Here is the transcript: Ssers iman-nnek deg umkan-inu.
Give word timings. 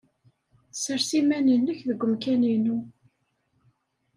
Ssers 0.73 1.09
iman-nnek 1.19 1.79
deg 1.89 2.01
umkan-inu. 2.05 2.77